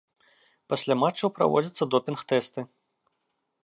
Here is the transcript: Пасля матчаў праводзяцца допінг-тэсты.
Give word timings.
Пасля 0.73 0.93
матчаў 1.03 1.29
праводзяцца 1.37 1.83
допінг-тэсты. 1.97 2.61